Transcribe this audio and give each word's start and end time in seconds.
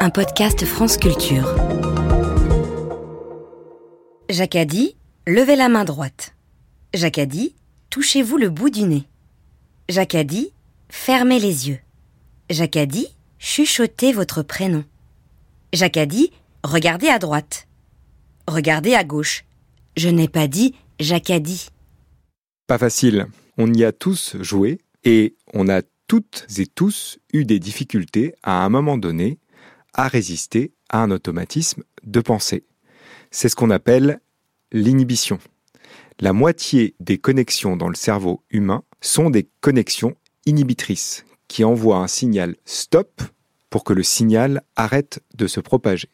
un 0.00 0.10
podcast 0.10 0.64
France 0.64 0.96
Culture. 0.96 1.54
Jacques 4.28 4.56
a 4.56 4.64
dit 4.64 4.96
Levez 5.26 5.56
la 5.56 5.68
main 5.68 5.84
droite. 5.84 6.34
Jacques 6.94 7.20
dit 7.20 7.54
Touchez-vous 7.90 8.36
le 8.36 8.50
bout 8.50 8.70
du 8.70 8.84
nez. 8.84 9.04
Jacques 9.88 10.14
a 10.14 10.24
dit 10.24 10.52
Fermez 10.88 11.38
les 11.38 11.68
yeux. 11.68 11.78
Jacques 12.50 12.76
a 12.76 12.86
dit 12.86 13.08
Chuchotez 13.38 14.12
votre 14.12 14.42
prénom. 14.42 14.84
Jacques 15.72 15.98
dit 15.98 16.30
Regardez 16.62 17.08
à 17.08 17.18
droite. 17.18 17.66
Regardez 18.46 18.94
à 18.94 19.04
gauche. 19.04 19.44
Je 19.96 20.08
n'ai 20.08 20.28
pas 20.28 20.46
dit 20.46 20.74
Jacques 21.00 21.30
a 21.30 21.40
dit. 21.40 21.68
Pas 22.66 22.78
facile. 22.78 23.26
On 23.56 23.72
y 23.72 23.84
a 23.84 23.92
tous 23.92 24.36
joué 24.40 24.78
et 25.04 25.36
on 25.52 25.68
a 25.68 25.82
toutes 26.06 26.46
et 26.58 26.66
tous 26.66 27.18
eu 27.32 27.44
des 27.44 27.58
difficultés 27.58 28.34
à 28.42 28.64
un 28.64 28.68
moment 28.68 28.96
donné 28.96 29.38
à 29.98 30.06
résister 30.06 30.72
à 30.88 31.02
un 31.02 31.10
automatisme 31.10 31.82
de 32.04 32.20
pensée. 32.20 32.64
C'est 33.32 33.48
ce 33.48 33.56
qu'on 33.56 33.68
appelle 33.68 34.20
l'inhibition. 34.70 35.40
La 36.20 36.32
moitié 36.32 36.94
des 37.00 37.18
connexions 37.18 37.76
dans 37.76 37.88
le 37.88 37.96
cerveau 37.96 38.44
humain 38.50 38.84
sont 39.00 39.28
des 39.28 39.48
connexions 39.60 40.14
inhibitrices 40.46 41.24
qui 41.48 41.64
envoient 41.64 41.98
un 41.98 42.06
signal 42.06 42.54
stop 42.64 43.22
pour 43.70 43.82
que 43.82 43.92
le 43.92 44.04
signal 44.04 44.62
arrête 44.76 45.20
de 45.34 45.48
se 45.48 45.58
propager. 45.58 46.10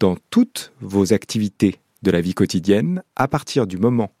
Dans 0.00 0.16
toutes 0.30 0.72
vos 0.80 1.12
activités 1.12 1.76
de 2.02 2.10
la 2.10 2.20
vie 2.20 2.34
quotidienne, 2.34 3.04
à 3.14 3.28
partir 3.28 3.68
du 3.68 3.78
moment 3.78 4.12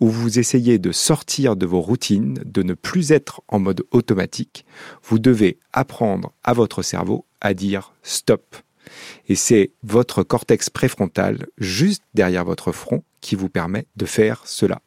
où 0.00 0.08
vous 0.08 0.38
essayez 0.38 0.78
de 0.78 0.92
sortir 0.92 1.56
de 1.56 1.66
vos 1.66 1.80
routines, 1.80 2.38
de 2.44 2.62
ne 2.62 2.74
plus 2.74 3.12
être 3.12 3.42
en 3.48 3.58
mode 3.58 3.84
automatique, 3.90 4.64
vous 5.02 5.18
devez 5.18 5.58
apprendre 5.72 6.32
à 6.42 6.52
votre 6.52 6.82
cerveau 6.82 7.24
à 7.40 7.54
dire 7.54 7.94
stop. 8.02 8.56
Et 9.28 9.34
c'est 9.34 9.72
votre 9.82 10.22
cortex 10.22 10.70
préfrontal, 10.70 11.46
juste 11.58 12.02
derrière 12.14 12.44
votre 12.44 12.72
front, 12.72 13.02
qui 13.20 13.34
vous 13.34 13.48
permet 13.48 13.86
de 13.96 14.04
faire 14.04 14.42
cela. 14.44 14.80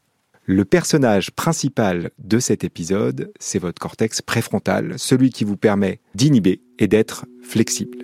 Le 0.45 0.63
personnage 0.63 1.31
principal 1.31 2.11
de 2.19 2.39
cet 2.39 2.63
épisode, 2.63 3.33
c'est 3.37 3.59
votre 3.59 3.81
cortex 3.81 4.21
préfrontal, 4.21 4.93
celui 4.97 5.29
qui 5.29 5.43
vous 5.43 5.57
permet 5.57 5.99
d'inhiber 6.15 6.61
et 6.79 6.87
d'être 6.87 7.25
flexible. 7.41 7.97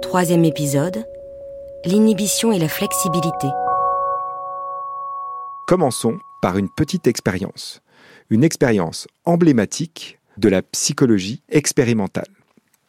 Troisième 0.00 0.44
épisode, 0.44 1.04
l'inhibition 1.84 2.52
et 2.52 2.60
la 2.60 2.68
flexibilité. 2.68 3.48
Commençons 5.66 6.18
par 6.42 6.58
une 6.58 6.68
petite 6.68 7.06
expérience, 7.06 7.80
une 8.28 8.44
expérience 8.44 9.08
emblématique 9.24 10.18
de 10.36 10.50
la 10.50 10.60
psychologie 10.60 11.42
expérimentale. 11.48 12.28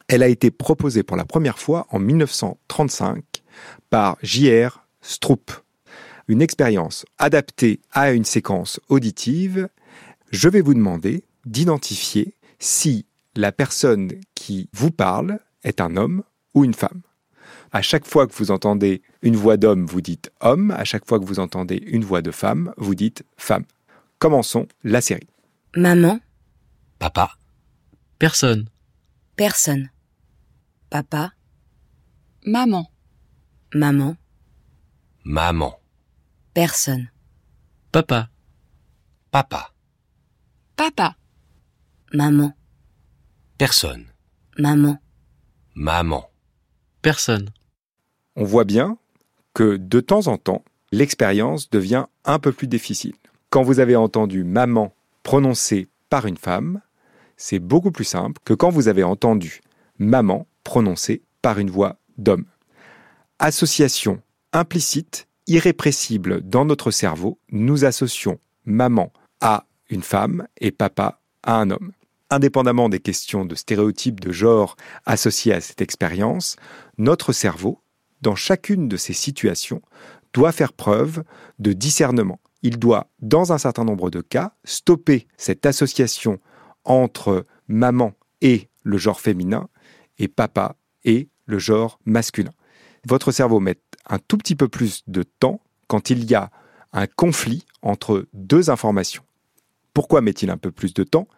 Elle 0.08 0.22
a 0.22 0.28
été 0.28 0.50
proposée 0.50 1.02
pour 1.02 1.16
la 1.16 1.24
première 1.24 1.58
fois 1.58 1.86
en 1.88 1.98
1935 1.98 3.24
par 3.88 4.18
J.R. 4.22 4.86
Stroop. 5.00 5.52
Une 6.28 6.42
expérience 6.42 7.06
adaptée 7.16 7.80
à 7.92 8.12
une 8.12 8.26
séquence 8.26 8.78
auditive. 8.90 9.70
Je 10.30 10.50
vais 10.50 10.60
vous 10.60 10.74
demander 10.74 11.24
d'identifier 11.46 12.34
si 12.58 13.06
la 13.36 13.52
personne 13.52 14.10
qui 14.34 14.68
vous 14.74 14.90
parle 14.90 15.38
est 15.64 15.80
un 15.80 15.96
homme 15.96 16.24
ou 16.52 16.62
une 16.62 16.74
femme. 16.74 17.00
À 17.76 17.82
chaque 17.82 18.06
fois 18.06 18.26
que 18.26 18.32
vous 18.32 18.50
entendez 18.50 19.02
une 19.20 19.36
voix 19.36 19.58
d'homme, 19.58 19.84
vous 19.84 20.00
dites 20.00 20.30
homme. 20.40 20.70
À 20.70 20.84
chaque 20.84 21.06
fois 21.06 21.20
que 21.20 21.26
vous 21.26 21.40
entendez 21.40 21.76
une 21.76 22.04
voix 22.06 22.22
de 22.22 22.30
femme, 22.30 22.72
vous 22.78 22.94
dites 22.94 23.22
femme. 23.36 23.66
Commençons 24.18 24.66
la 24.82 25.02
série. 25.02 25.28
Maman, 25.76 26.18
Papa. 26.98 27.32
Personne. 28.18 28.70
personne. 29.36 29.90
Papa, 30.88 31.32
Maman. 32.46 32.86
maman, 33.74 34.16
Maman. 35.26 35.78
personne. 36.54 37.10
Papa. 37.92 38.30
Papa. 39.30 39.74
Papa. 40.76 41.14
Maman, 42.14 42.54
Personne. 43.58 44.06
maman, 44.58 44.96
Maman. 45.74 46.24
Personne. 47.02 47.50
On 48.36 48.44
voit 48.44 48.64
bien 48.64 48.98
que 49.54 49.76
de 49.76 50.00
temps 50.00 50.26
en 50.26 50.36
temps, 50.36 50.62
l'expérience 50.92 51.70
devient 51.70 52.04
un 52.26 52.38
peu 52.38 52.52
plus 52.52 52.68
difficile. 52.68 53.14
Quand 53.48 53.62
vous 53.62 53.80
avez 53.80 53.96
entendu 53.96 54.44
maman 54.44 54.94
prononcée 55.22 55.88
par 56.10 56.26
une 56.26 56.36
femme, 56.36 56.82
c'est 57.38 57.58
beaucoup 57.58 57.90
plus 57.90 58.04
simple 58.04 58.40
que 58.44 58.52
quand 58.52 58.70
vous 58.70 58.88
avez 58.88 59.02
entendu 59.02 59.62
maman 59.98 60.46
prononcée 60.64 61.22
par 61.40 61.58
une 61.58 61.70
voix 61.70 61.96
d'homme. 62.18 62.44
Association 63.38 64.20
implicite, 64.52 65.28
irrépressible 65.46 66.42
dans 66.42 66.64
notre 66.64 66.90
cerveau, 66.90 67.38
nous 67.50 67.84
associons 67.84 68.38
maman 68.64 69.12
à 69.40 69.64
une 69.88 70.02
femme 70.02 70.46
et 70.60 70.72
papa 70.72 71.20
à 71.42 71.56
un 71.56 71.70
homme. 71.70 71.92
Indépendamment 72.28 72.88
des 72.88 72.98
questions 72.98 73.44
de 73.44 73.54
stéréotypes 73.54 74.20
de 74.20 74.32
genre 74.32 74.76
associées 75.04 75.52
à 75.52 75.60
cette 75.60 75.80
expérience, 75.80 76.56
notre 76.98 77.32
cerveau, 77.32 77.80
dans 78.22 78.34
chacune 78.34 78.88
de 78.88 78.96
ces 78.96 79.12
situations, 79.12 79.82
doit 80.32 80.52
faire 80.52 80.72
preuve 80.72 81.24
de 81.58 81.72
discernement. 81.72 82.40
Il 82.62 82.78
doit, 82.78 83.08
dans 83.20 83.52
un 83.52 83.58
certain 83.58 83.84
nombre 83.84 84.10
de 84.10 84.20
cas, 84.20 84.52
stopper 84.64 85.26
cette 85.36 85.66
association 85.66 86.38
entre 86.84 87.46
maman 87.68 88.12
et 88.40 88.68
le 88.82 88.98
genre 88.98 89.20
féminin 89.20 89.68
et 90.18 90.28
papa 90.28 90.76
et 91.04 91.28
le 91.46 91.58
genre 91.58 91.98
masculin. 92.04 92.52
Votre 93.06 93.32
cerveau 93.32 93.60
met 93.60 93.78
un 94.08 94.18
tout 94.18 94.36
petit 94.36 94.56
peu 94.56 94.68
plus 94.68 95.02
de 95.06 95.22
temps 95.22 95.60
quand 95.86 96.10
il 96.10 96.24
y 96.30 96.34
a 96.34 96.50
un 96.92 97.06
conflit 97.06 97.64
entre 97.82 98.26
deux 98.32 98.70
informations. 98.70 99.22
Pourquoi 99.94 100.20
met-il 100.20 100.50
un 100.50 100.56
peu 100.56 100.70
plus 100.70 100.92
de 100.92 101.04
temps? 101.04 101.28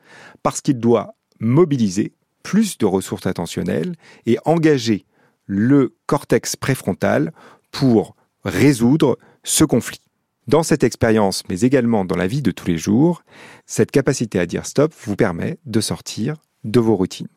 Parce 0.42 0.60
qu'il 0.60 0.78
doit 0.78 1.14
mobiliser 1.40 2.14
plus 2.42 2.78
de 2.78 2.86
ressources 2.86 3.26
attentionnelles 3.26 3.94
et 4.26 4.38
engager 4.44 5.04
le 5.48 5.96
cortex 6.06 6.54
préfrontal 6.54 7.32
pour 7.72 8.14
résoudre 8.44 9.18
ce 9.42 9.64
conflit. 9.64 10.00
Dans 10.46 10.62
cette 10.62 10.84
expérience, 10.84 11.42
mais 11.48 11.60
également 11.60 12.04
dans 12.04 12.16
la 12.16 12.26
vie 12.26 12.42
de 12.42 12.52
tous 12.52 12.68
les 12.68 12.78
jours, 12.78 13.24
cette 13.66 13.90
capacité 13.90 14.38
à 14.38 14.46
dire 14.46 14.64
stop 14.64 14.94
vous 15.04 15.16
permet 15.16 15.58
de 15.66 15.80
sortir 15.80 16.36
de 16.64 16.80
vos 16.80 16.94
routines. 16.94 17.28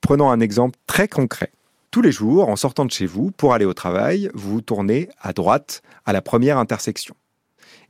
Prenons 0.00 0.30
un 0.30 0.40
exemple 0.40 0.78
très 0.86 1.08
concret. 1.08 1.52
Tous 1.90 2.02
les 2.02 2.12
jours, 2.12 2.48
en 2.48 2.56
sortant 2.56 2.84
de 2.84 2.90
chez 2.90 3.06
vous 3.06 3.30
pour 3.32 3.54
aller 3.54 3.64
au 3.64 3.74
travail, 3.74 4.30
vous 4.34 4.52
vous 4.52 4.60
tournez 4.60 5.08
à 5.20 5.32
droite 5.32 5.82
à 6.06 6.12
la 6.12 6.22
première 6.22 6.58
intersection. 6.58 7.14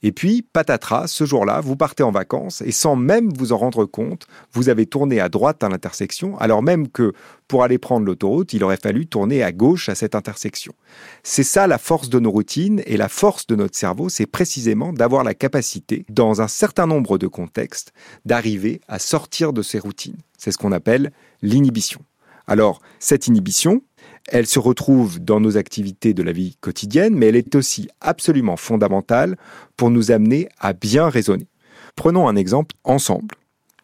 Et 0.03 0.13
puis, 0.13 0.43
patatras, 0.43 1.09
ce 1.09 1.25
jour-là, 1.25 1.61
vous 1.61 1.77
partez 1.77 2.03
en 2.03 2.13
vacances 2.13 2.63
et 2.63 2.73
sans 2.73 2.95
même 2.95 3.31
vous 3.37 3.53
en 3.53 3.59
rendre 3.59 3.85
compte, 3.85 4.27
vous 4.53 4.69
avez 4.69 4.87
tourné 4.87 5.19
à 5.21 5.29
droite 5.29 5.65
à 5.65 5.69
l'intersection, 5.69 6.39
alors 6.39 6.63
même 6.63 6.89
que 6.89 7.13
pour 7.49 7.65
aller 7.65 7.79
prendre 7.79 8.07
l'autoroute, 8.07 8.53
il 8.53 8.63
aurait 8.63 8.77
fallu 8.77 9.07
tourner 9.07 9.43
à 9.43 9.53
gauche 9.53 9.89
à 9.89 9.95
cette 9.95 10.15
intersection. 10.15 10.75
C'est 11.23 11.43
ça 11.43 11.67
la 11.67 11.79
force 11.79 12.11
de 12.11 12.21
nos 12.21 12.31
routines 12.31 12.83
et 12.87 12.97
la 12.97 13.09
force 13.09 13.47
de 13.47 13.57
notre 13.57 13.77
cerveau, 13.77 14.09
c'est 14.09 14.27
précisément 14.27 14.93
d'avoir 14.93 15.25
la 15.25 15.35
capacité, 15.35 16.05
dans 16.09 16.43
un 16.43 16.49
certain 16.49 16.87
nombre 16.87 17.19
de 17.19 17.27
contextes, 17.27 17.93
d'arriver 18.25 18.81
à 18.87 18.99
sortir 18.99 19.53
de 19.53 19.63
ces 19.63 19.79
routines. 19.79 20.19
C'est 20.37 20.53
ce 20.53 20.59
qu'on 20.59 20.73
appelle 20.73 21.13
l'inhibition. 21.43 22.01
Alors, 22.47 22.81
cette 22.99 23.27
inhibition, 23.27 23.83
elle 24.31 24.47
se 24.47 24.59
retrouve 24.59 25.21
dans 25.21 25.41
nos 25.41 25.57
activités 25.57 26.15
de 26.15 26.23
la 26.23 26.33
vie 26.33 26.57
quotidienne, 26.61 27.15
mais 27.15 27.27
elle 27.27 27.37
est 27.37 27.55
aussi 27.55 27.89
absolument 28.01 28.57
fondamentale 28.57 29.37
pour 29.77 29.91
nous 29.91 30.11
amener 30.11 30.49
à 30.59 30.73
bien 30.73 31.09
raisonner. 31.09 31.49
Prenons 31.97 32.29
un 32.29 32.37
exemple 32.37 32.75
ensemble. 32.85 33.35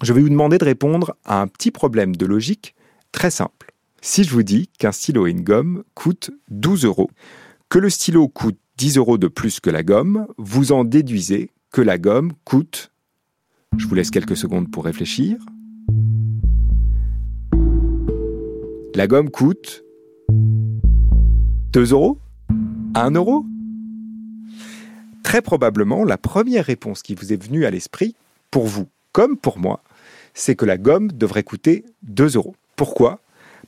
Je 0.02 0.12
vais 0.12 0.20
vous 0.20 0.28
demander 0.28 0.58
de 0.58 0.64
répondre 0.64 1.16
à 1.24 1.40
un 1.40 1.46
petit 1.46 1.70
problème 1.70 2.14
de 2.14 2.26
logique 2.26 2.74
très 3.10 3.30
simple. 3.30 3.72
Si 4.02 4.22
je 4.22 4.30
vous 4.30 4.42
dis 4.42 4.68
qu'un 4.78 4.92
stylo 4.92 5.26
et 5.26 5.30
une 5.30 5.42
gomme 5.42 5.82
coûtent 5.94 6.30
12 6.50 6.84
euros, 6.84 7.10
que 7.70 7.78
le 7.78 7.88
stylo 7.88 8.28
coûte 8.28 8.58
10 8.76 8.98
euros 8.98 9.18
de 9.18 9.28
plus 9.28 9.60
que 9.60 9.70
la 9.70 9.82
gomme, 9.82 10.26
vous 10.36 10.72
en 10.72 10.84
déduisez 10.84 11.50
que 11.70 11.80
la 11.80 11.98
gomme 11.98 12.32
coûte... 12.44 12.90
Je 13.76 13.86
vous 13.86 13.94
laisse 13.94 14.10
quelques 14.10 14.36
secondes 14.36 14.70
pour 14.70 14.84
réfléchir. 14.84 15.38
La 18.94 19.08
gomme 19.08 19.30
coûte 19.30 19.83
2 21.74 21.90
euros 21.90 22.18
1 22.94 23.10
euro 23.16 23.44
Très 25.24 25.42
probablement, 25.42 26.04
la 26.04 26.16
première 26.16 26.64
réponse 26.64 27.02
qui 27.02 27.16
vous 27.16 27.32
est 27.32 27.42
venue 27.42 27.66
à 27.66 27.70
l'esprit, 27.72 28.14
pour 28.52 28.68
vous 28.68 28.86
comme 29.10 29.36
pour 29.36 29.58
moi, 29.58 29.82
c'est 30.34 30.54
que 30.54 30.64
la 30.64 30.78
gomme 30.78 31.10
devrait 31.10 31.42
coûter 31.42 31.84
2 32.04 32.36
euros. 32.36 32.54
Pourquoi? 32.76 33.18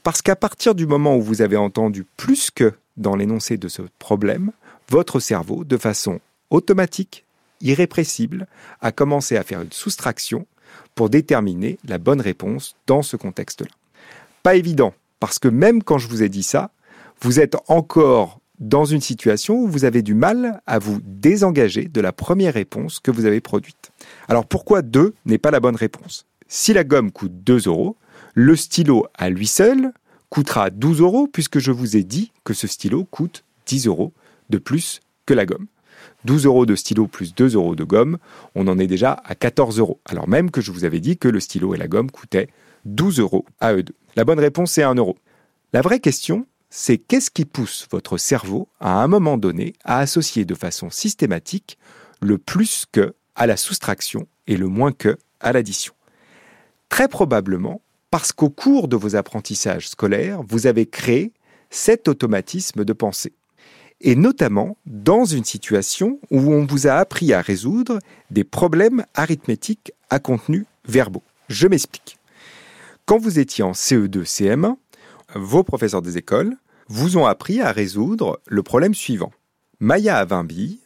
Parce 0.05 0.23
qu'à 0.23 0.37
partir 0.37 0.76
du 0.76 0.87
moment 0.87 1.17
où 1.17 1.20
vous 1.20 1.43
avez 1.43 1.56
entendu 1.56 2.06
plus 2.17 2.53
que 2.53 2.75
dans 2.97 3.17
l'énoncé 3.17 3.56
de 3.56 3.67
ce 3.67 3.82
problème, 3.99 4.52
votre 4.88 5.19
cerveau, 5.19 5.64
de 5.64 5.76
façon 5.76 6.20
automatique, 6.50 7.25
irrépressible, 7.61 8.47
a 8.82 8.93
commencé 8.93 9.37
à 9.37 9.43
faire 9.43 9.62
une 9.62 9.73
soustraction 9.73 10.47
pour 10.94 11.11
déterminer 11.11 11.81
la 11.85 11.99
bonne 11.99 12.20
réponse 12.20 12.76
dans 12.87 13.02
ce 13.02 13.17
contexte-là. 13.17 13.75
Pas 14.44 14.55
évident 14.55 14.94
parce 15.19 15.41
que 15.41 15.49
même 15.49 15.82
quand 15.82 15.99
je 15.99 16.06
vous 16.06 16.23
ai 16.23 16.29
dit 16.29 16.44
ça, 16.44 16.70
vous 17.21 17.41
êtes 17.41 17.57
encore 17.69 18.41
dans 18.59 18.85
une 18.85 19.01
situation 19.01 19.57
où 19.57 19.69
vous 19.69 19.85
avez 19.85 20.03
du 20.03 20.15
mal 20.15 20.61
à 20.67 20.79
vous 20.79 21.01
désengager 21.03 21.85
de 21.85 22.01
la 22.01 22.13
première 22.13 22.55
réponse 22.55 23.01
que 23.01 23.11
vous 23.11 23.27
avez 23.27 23.41
produite. 23.41 23.91
Alors 24.29 24.47
pourquoi 24.47 24.83
2 24.83 25.15
n'est 25.27 25.39
pas 25.39 25.51
la 25.51 25.61
bonne 25.61 25.77
réponse? 25.77 26.27
Si 26.49 26.73
la 26.73 26.85
gomme 26.85 27.11
coûte 27.11 27.45
2 27.45 27.67
euros, 27.67 27.97
le 28.35 28.57
stylo 28.57 29.07
à 29.15 29.29
lui 29.29 29.47
seul 29.47 29.93
coûtera 30.31 30.71
12 30.71 31.01
euros 31.01 31.29
puisque 31.31 31.59
je 31.59 31.73
vous 31.73 31.97
ai 31.97 32.03
dit 32.03 32.33
que 32.45 32.55
ce 32.55 32.67
stylo 32.67 33.05
coûte 33.05 33.45
10 33.67 33.87
euros 33.87 34.12
de 34.51 34.59
plus 34.59 35.01
que 35.27 35.35
la 35.35 35.45
gomme. 35.45 35.67
12 36.25 36.47
euros 36.47 36.67
de 36.67 36.75
stylo 36.75 37.07
plus 37.07 37.35
2 37.35 37.55
euros 37.55 37.75
de 37.75 37.85
gomme, 37.85 38.19
on 38.55 38.69
en 38.69 38.79
est 38.79 38.87
déjà 38.87 39.21
à 39.25 39.35
14 39.35 39.79
euros. 39.79 40.01
Alors 40.05 40.29
même 40.29 40.51
que 40.51 40.61
je 40.61 40.73
vous 40.73 40.85
avais 40.85 41.01
dit 41.01 41.19
que 41.19 41.29
le 41.29 41.41
stylo 41.41 41.75
et 41.75 41.79
la 41.79 41.89
gomme 41.89 42.11
coûtaient 42.11 42.49
12 42.85 43.21
euros 43.21 43.45
à 43.61 43.75
eux 43.75 43.83
deux. 43.83 43.95
La 44.15 44.25
bonne 44.25 44.41
réponse 44.41 44.73
c'est 44.73 44.83
1 44.83 44.95
euro. 44.95 45.17
La 45.73 45.83
vraie 45.83 46.01
question, 46.01 46.47
c'est 46.78 46.99
qu'est-ce 46.99 47.31
qui 47.31 47.46
pousse 47.46 47.88
votre 47.90 48.19
cerveau 48.19 48.69
à 48.81 49.02
un 49.02 49.08
moment 49.08 49.38
donné 49.38 49.73
à 49.82 50.00
associer 50.00 50.44
de 50.44 50.55
façon 50.55 50.90
systématique 50.90 51.78
le 52.20 52.37
plus 52.37 52.84
que 52.93 53.14
à 53.34 53.46
la 53.46 53.56
soustraction 53.56 54.28
et 54.46 54.58
le 54.58 54.67
moins 54.67 54.93
que 54.93 55.17
à 55.40 55.55
l'addition. 55.55 55.94
Très 56.90 57.08
probablement 57.08 57.81
parce 58.11 58.31
qu'au 58.31 58.50
cours 58.50 58.88
de 58.88 58.96
vos 58.96 59.17
apprentissages 59.17 59.88
scolaires, 59.88 60.43
vous 60.46 60.67
avez 60.67 60.84
créé 60.84 61.32
cet 61.70 62.08
automatisme 62.08 62.84
de 62.84 62.93
pensée. 62.93 63.32
Et 64.02 64.14
notamment 64.14 64.76
dans 64.84 65.25
une 65.25 65.46
situation 65.46 66.20
où 66.31 66.52
on 66.52 66.67
vous 66.67 66.87
a 66.87 66.93
appris 66.93 67.32
à 67.32 67.40
résoudre 67.40 68.00
des 68.31 68.44
problèmes 68.44 69.06
arithmétiques 69.14 69.93
à 70.11 70.19
contenu 70.19 70.67
verbaux. 70.87 71.23
Je 71.49 71.69
m'explique. 71.69 72.19
Quand 73.06 73.17
vous 73.17 73.38
étiez 73.38 73.64
en 73.64 73.73
CE2, 73.73 74.25
CM1, 74.25 74.76
vos 75.34 75.64
professeurs 75.64 76.02
des 76.02 76.19
écoles 76.19 76.58
vous 76.88 77.17
ont 77.17 77.27
appris 77.27 77.61
à 77.61 77.73
résoudre 77.73 78.41
le 78.47 78.62
problème 78.62 78.94
suivant. 78.94 79.33
Maya 79.81 80.19
a 80.19 80.25
20 80.25 80.44
billes, 80.44 80.79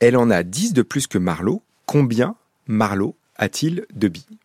elle 0.00 0.16
en 0.16 0.30
a 0.30 0.42
10 0.42 0.72
de 0.72 0.82
plus 0.82 1.06
que 1.06 1.18
Marlowe, 1.18 1.62
combien 1.86 2.34
Marlowe 2.66 3.14
a-t-il 3.36 3.86
de 3.94 4.08
billes? 4.08 4.38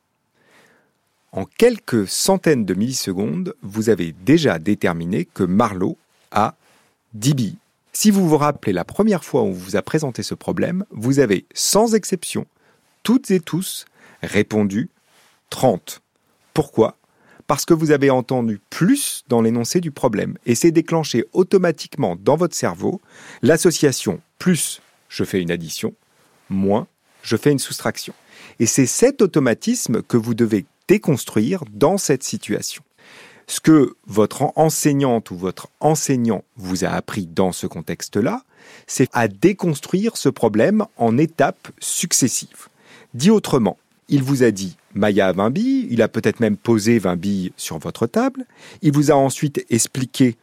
En 1.31 1.45
quelques 1.45 2.07
centaines 2.07 2.65
de 2.65 2.73
millisecondes, 2.73 3.55
vous 3.61 3.89
avez 3.89 4.13
déjà 4.25 4.59
déterminé 4.59 5.25
que 5.25 5.43
Marlowe 5.43 5.97
a 6.31 6.55
10 7.13 7.33
billes. 7.33 7.57
Si 7.93 8.11
vous 8.11 8.27
vous 8.29 8.37
rappelez 8.37 8.73
la 8.73 8.85
première 8.85 9.23
fois 9.23 9.41
où 9.41 9.47
on 9.47 9.51
vous 9.51 9.75
a 9.75 9.81
présenté 9.81 10.21
ce 10.21 10.35
problème, 10.35 10.85
vous 10.91 11.19
avez 11.19 11.45
sans 11.53 11.95
exception, 11.95 12.45
toutes 13.01 13.31
et 13.31 13.39
tous, 13.39 13.85
répondu 14.21 14.89
30. 15.49 16.01
Pourquoi? 16.53 16.95
Parce 17.47 17.65
que 17.65 17.73
vous 17.73 17.91
avez 17.91 18.09
entendu 18.09 18.59
plus 18.69 19.23
dans 19.29 19.41
l'énoncé 19.41 19.81
du 19.81 19.91
problème. 19.91 20.37
Et 20.45 20.55
c'est 20.55 20.71
déclenché 20.71 21.25
automatiquement 21.33 22.15
dans 22.15 22.35
votre 22.35 22.55
cerveau 22.55 23.01
l'association 23.41 24.21
plus 24.37 24.81
je 25.09 25.23
fais 25.23 25.41
une 25.41 25.51
addition, 25.51 25.93
moins 26.49 26.87
je 27.23 27.37
fais 27.37 27.51
une 27.51 27.59
soustraction. 27.59 28.13
Et 28.59 28.65
c'est 28.65 28.85
cet 28.85 29.21
automatisme 29.21 30.01
que 30.01 30.17
vous 30.17 30.33
devez 30.33 30.65
déconstruire 30.87 31.63
dans 31.71 31.97
cette 31.97 32.23
situation. 32.23 32.83
Ce 33.47 33.59
que 33.59 33.95
votre 34.05 34.51
enseignante 34.57 35.31
ou 35.31 35.37
votre 35.37 35.69
enseignant 35.79 36.43
vous 36.57 36.83
a 36.83 36.89
appris 36.89 37.25
dans 37.25 37.51
ce 37.51 37.67
contexte-là, 37.67 38.43
c'est 38.87 39.09
à 39.13 39.27
déconstruire 39.27 40.17
ce 40.17 40.29
problème 40.29 40.85
en 40.97 41.17
étapes 41.17 41.69
successives. 41.79 42.67
Dit 43.13 43.31
autrement, 43.31 43.77
il 44.09 44.23
vous 44.23 44.43
a 44.43 44.51
dit 44.51 44.77
Maya 44.93 45.27
a 45.27 45.33
20 45.33 45.49
billes, 45.49 45.87
il 45.89 46.01
a 46.01 46.07
peut-être 46.07 46.39
même 46.39 46.57
posé 46.57 46.99
20 46.99 47.15
billes 47.15 47.51
sur 47.57 47.77
votre 47.77 48.07
table, 48.07 48.45
il 48.81 48.91
vous 48.91 49.11
a 49.11 49.15
ensuite 49.15 49.65
expliqué 49.69 50.35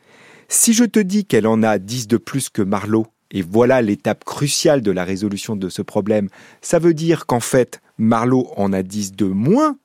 si 0.48 0.72
je 0.72 0.84
te 0.84 0.98
dis 0.98 1.24
qu'elle 1.24 1.46
en 1.46 1.62
a 1.62 1.78
10 1.78 2.06
de 2.06 2.16
plus 2.16 2.48
que 2.48 2.62
Marlowe, 2.62 3.06
et 3.30 3.42
voilà 3.42 3.82
l'étape 3.82 4.24
cruciale 4.24 4.82
de 4.82 4.90
la 4.90 5.04
résolution 5.04 5.56
de 5.56 5.68
ce 5.68 5.82
problème, 5.82 6.28
ça 6.60 6.78
veut 6.78 6.94
dire 6.94 7.26
qu'en 7.26 7.40
fait, 7.40 7.80
Marlowe 7.98 8.52
en 8.56 8.72
a 8.72 8.82
10 8.82 9.12
de 9.12 9.26
moins 9.26 9.76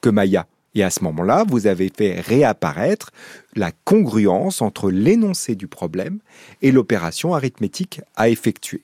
que 0.00 0.10
Maya. 0.10 0.46
Et 0.74 0.82
à 0.82 0.90
ce 0.90 1.04
moment-là, 1.04 1.44
vous 1.48 1.66
avez 1.66 1.90
fait 1.94 2.20
réapparaître 2.20 3.10
la 3.56 3.72
congruence 3.84 4.62
entre 4.62 4.90
l'énoncé 4.90 5.54
du 5.54 5.66
problème 5.66 6.18
et 6.62 6.72
l'opération 6.72 7.34
arithmétique 7.34 8.00
à 8.16 8.28
effectuer. 8.28 8.82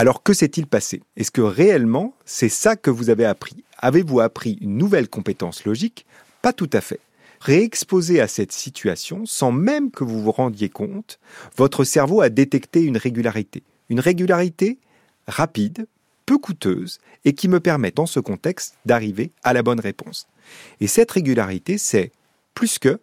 Alors 0.00 0.22
que 0.22 0.32
s'est-il 0.32 0.68
passé? 0.68 1.02
Est-ce 1.16 1.32
que 1.32 1.40
réellement 1.40 2.14
c'est 2.24 2.48
ça 2.48 2.76
que 2.76 2.88
vous 2.88 3.10
avez 3.10 3.24
appris? 3.24 3.64
Avez-vous 3.78 4.20
appris 4.20 4.56
une 4.60 4.78
nouvelle 4.78 5.08
compétence 5.08 5.64
logique? 5.64 6.06
Pas 6.40 6.52
tout 6.52 6.70
à 6.72 6.80
fait. 6.80 7.00
Réexposé 7.40 8.20
à 8.20 8.28
cette 8.28 8.52
situation, 8.52 9.26
sans 9.26 9.50
même 9.50 9.90
que 9.90 10.04
vous 10.04 10.22
vous 10.22 10.30
rendiez 10.30 10.68
compte, 10.68 11.18
votre 11.56 11.82
cerveau 11.82 12.20
a 12.20 12.28
détecté 12.28 12.82
une 12.82 12.96
régularité. 12.96 13.64
Une 13.88 13.98
régularité 13.98 14.78
rapide, 15.26 15.88
peu 16.26 16.38
coûteuse, 16.38 17.00
et 17.24 17.32
qui 17.32 17.48
me 17.48 17.58
permet 17.58 17.90
dans 17.90 18.06
ce 18.06 18.20
contexte 18.20 18.76
d'arriver 18.86 19.32
à 19.42 19.52
la 19.52 19.64
bonne 19.64 19.80
réponse. 19.80 20.28
Et 20.80 20.86
cette 20.86 21.10
régularité, 21.10 21.76
c'est 21.76 22.12
plus 22.54 22.78
que 22.78 23.00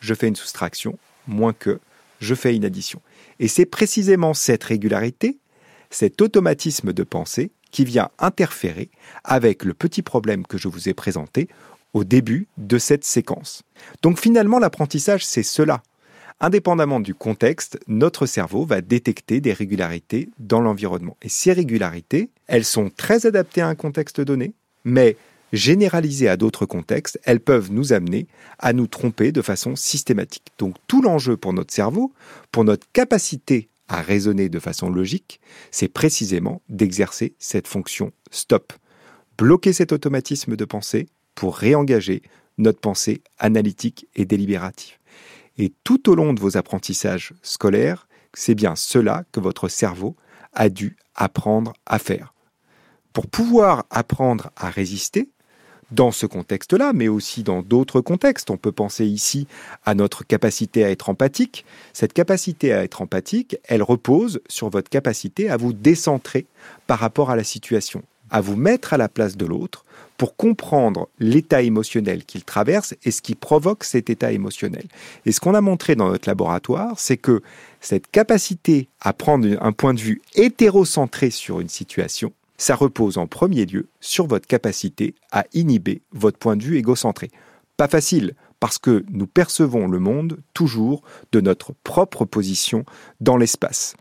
je 0.00 0.14
fais 0.14 0.28
une 0.28 0.36
soustraction, 0.36 0.98
moins 1.26 1.52
que 1.52 1.80
je 2.20 2.34
fais 2.34 2.56
une 2.56 2.64
addition. 2.64 3.02
Et 3.40 3.48
c'est 3.48 3.66
précisément 3.66 4.32
cette 4.32 4.64
régularité, 4.64 5.38
cet 5.90 6.22
automatisme 6.22 6.92
de 6.92 7.02
pensée 7.02 7.50
qui 7.70 7.84
vient 7.84 8.10
interférer 8.18 8.90
avec 9.24 9.64
le 9.64 9.74
petit 9.74 10.02
problème 10.02 10.46
que 10.46 10.58
je 10.58 10.68
vous 10.68 10.88
ai 10.88 10.94
présenté 10.94 11.48
au 11.92 12.04
début 12.04 12.48
de 12.56 12.78
cette 12.78 13.04
séquence. 13.04 13.62
Donc 14.02 14.18
finalement, 14.18 14.58
l'apprentissage, 14.58 15.24
c'est 15.24 15.42
cela. 15.42 15.82
Indépendamment 16.40 17.00
du 17.00 17.14
contexte, 17.14 17.78
notre 17.86 18.24
cerveau 18.24 18.64
va 18.64 18.80
détecter 18.80 19.40
des 19.40 19.52
régularités 19.52 20.30
dans 20.38 20.60
l'environnement. 20.60 21.16
Et 21.20 21.28
ces 21.28 21.52
régularités, 21.52 22.30
elles 22.46 22.64
sont 22.64 22.90
très 22.96 23.26
adaptées 23.26 23.60
à 23.60 23.68
un 23.68 23.74
contexte 23.74 24.20
donné, 24.20 24.54
mais 24.84 25.16
généralisées 25.52 26.28
à 26.28 26.36
d'autres 26.36 26.64
contextes, 26.64 27.20
elles 27.24 27.40
peuvent 27.40 27.70
nous 27.70 27.92
amener 27.92 28.26
à 28.58 28.72
nous 28.72 28.86
tromper 28.86 29.32
de 29.32 29.42
façon 29.42 29.76
systématique. 29.76 30.46
Donc 30.58 30.76
tout 30.86 31.02
l'enjeu 31.02 31.36
pour 31.36 31.52
notre 31.52 31.74
cerveau, 31.74 32.12
pour 32.52 32.64
notre 32.64 32.86
capacité 32.92 33.68
à 33.92 34.02
raisonner 34.02 34.48
de 34.48 34.58
façon 34.58 34.90
logique, 34.90 35.40
c'est 35.70 35.88
précisément 35.88 36.62
d'exercer 36.68 37.34
cette 37.38 37.66
fonction 37.66 38.12
stop. 38.30 38.72
Bloquer 39.36 39.72
cet 39.72 39.92
automatisme 39.92 40.56
de 40.56 40.64
pensée 40.64 41.08
pour 41.34 41.56
réengager 41.56 42.22
notre 42.58 42.80
pensée 42.80 43.22
analytique 43.38 44.06
et 44.14 44.24
délibérative. 44.24 44.96
Et 45.58 45.72
tout 45.84 46.08
au 46.10 46.14
long 46.14 46.32
de 46.32 46.40
vos 46.40 46.56
apprentissages 46.56 47.34
scolaires, 47.42 48.06
c'est 48.34 48.54
bien 48.54 48.76
cela 48.76 49.24
que 49.32 49.40
votre 49.40 49.68
cerveau 49.68 50.16
a 50.52 50.68
dû 50.68 50.96
apprendre 51.14 51.72
à 51.86 51.98
faire. 51.98 52.34
Pour 53.12 53.26
pouvoir 53.26 53.86
apprendre 53.90 54.50
à 54.56 54.70
résister, 54.70 55.30
dans 55.90 56.10
ce 56.10 56.26
contexte-là, 56.26 56.92
mais 56.94 57.08
aussi 57.08 57.42
dans 57.42 57.62
d'autres 57.62 58.00
contextes. 58.00 58.50
On 58.50 58.56
peut 58.56 58.72
penser 58.72 59.06
ici 59.06 59.46
à 59.84 59.94
notre 59.94 60.24
capacité 60.24 60.84
à 60.84 60.90
être 60.90 61.08
empathique. 61.08 61.64
Cette 61.92 62.12
capacité 62.12 62.72
à 62.72 62.84
être 62.84 63.02
empathique, 63.02 63.56
elle 63.64 63.82
repose 63.82 64.40
sur 64.48 64.70
votre 64.70 64.90
capacité 64.90 65.50
à 65.50 65.56
vous 65.56 65.72
décentrer 65.72 66.46
par 66.86 66.98
rapport 66.98 67.30
à 67.30 67.36
la 67.36 67.44
situation, 67.44 68.02
à 68.30 68.40
vous 68.40 68.56
mettre 68.56 68.92
à 68.92 68.96
la 68.96 69.08
place 69.08 69.36
de 69.36 69.46
l'autre 69.46 69.84
pour 70.20 70.36
comprendre 70.36 71.08
l'état 71.18 71.62
émotionnel 71.62 72.24
qu'il 72.24 72.44
traverse 72.44 72.94
et 73.04 73.10
ce 73.10 73.22
qui 73.22 73.34
provoque 73.34 73.84
cet 73.84 74.10
état 74.10 74.32
émotionnel. 74.32 74.84
Et 75.24 75.32
ce 75.32 75.40
qu'on 75.40 75.54
a 75.54 75.62
montré 75.62 75.96
dans 75.96 76.10
notre 76.10 76.28
laboratoire, 76.28 77.00
c'est 77.00 77.16
que 77.16 77.40
cette 77.80 78.10
capacité 78.10 78.88
à 79.00 79.14
prendre 79.14 79.48
un 79.62 79.72
point 79.72 79.94
de 79.94 80.00
vue 80.00 80.20
hétérocentré 80.34 81.30
sur 81.30 81.60
une 81.60 81.70
situation, 81.70 82.34
ça 82.60 82.74
repose 82.74 83.16
en 83.16 83.26
premier 83.26 83.64
lieu 83.64 83.88
sur 84.00 84.26
votre 84.26 84.46
capacité 84.46 85.14
à 85.32 85.46
inhiber 85.54 86.02
votre 86.12 86.38
point 86.38 86.56
de 86.56 86.62
vue 86.62 86.76
égocentré. 86.76 87.30
Pas 87.78 87.88
facile, 87.88 88.34
parce 88.60 88.76
que 88.76 89.02
nous 89.08 89.26
percevons 89.26 89.88
le 89.88 89.98
monde 89.98 90.38
toujours 90.52 91.02
de 91.32 91.40
notre 91.40 91.72
propre 91.84 92.26
position 92.26 92.84
dans 93.18 93.38
l'espace. 93.38 93.96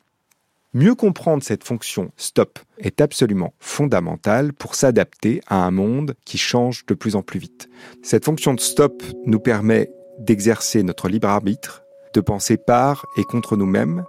Mieux 0.73 0.93
comprendre 0.93 1.41
cette 1.41 1.63
fonction 1.63 2.11
stop 2.17 2.59
est 2.79 2.99
absolument 2.99 3.53
fondamental 3.59 4.51
pour 4.51 4.75
s'adapter 4.75 5.39
à 5.47 5.65
un 5.65 5.71
monde 5.71 6.15
qui 6.25 6.37
change 6.37 6.85
de 6.85 6.93
plus 6.93 7.15
en 7.15 7.21
plus 7.21 7.39
vite. 7.39 7.69
Cette 8.03 8.25
fonction 8.25 8.53
de 8.53 8.59
stop 8.59 9.01
nous 9.25 9.39
permet 9.39 9.89
d'exercer 10.19 10.83
notre 10.83 11.07
libre 11.07 11.29
arbitre, 11.29 11.83
de 12.13 12.19
penser 12.19 12.57
par 12.57 13.05
et 13.15 13.23
contre 13.23 13.55
nous-mêmes. 13.55 14.03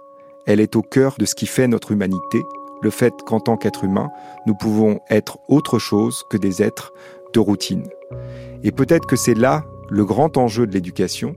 Elle 0.45 0.59
est 0.59 0.75
au 0.75 0.81
cœur 0.81 1.15
de 1.17 1.25
ce 1.25 1.35
qui 1.35 1.47
fait 1.47 1.69
notre 1.69 1.93
humanité 1.93 2.41
le 2.81 2.89
fait 2.89 3.13
qu'en 3.25 3.39
tant 3.39 3.57
qu'être 3.57 3.83
humain, 3.83 4.09
nous 4.45 4.55
pouvons 4.55 4.99
être 5.09 5.39
autre 5.47 5.79
chose 5.79 6.23
que 6.29 6.37
des 6.37 6.61
êtres 6.61 6.93
de 7.33 7.39
routine. 7.39 7.87
Et 8.63 8.71
peut-être 8.71 9.05
que 9.05 9.15
c'est 9.15 9.33
là 9.33 9.63
le 9.89 10.05
grand 10.05 10.37
enjeu 10.37 10.65
de 10.67 10.71
l'éducation, 10.71 11.35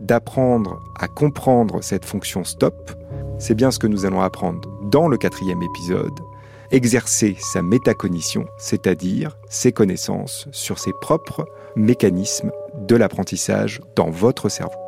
d'apprendre 0.00 0.82
à 0.98 1.08
comprendre 1.08 1.82
cette 1.82 2.04
fonction 2.04 2.44
stop. 2.44 2.92
C'est 3.38 3.54
bien 3.54 3.70
ce 3.70 3.78
que 3.78 3.86
nous 3.86 4.04
allons 4.04 4.20
apprendre 4.20 4.68
dans 4.90 5.08
le 5.08 5.16
quatrième 5.16 5.62
épisode. 5.62 6.20
Exercer 6.70 7.36
sa 7.38 7.62
métacognition, 7.62 8.46
c'est-à-dire 8.58 9.38
ses 9.48 9.72
connaissances 9.72 10.48
sur 10.50 10.78
ses 10.78 10.92
propres 11.00 11.46
mécanismes 11.76 12.50
de 12.74 12.96
l'apprentissage 12.96 13.80
dans 13.96 14.10
votre 14.10 14.48
cerveau. 14.48 14.83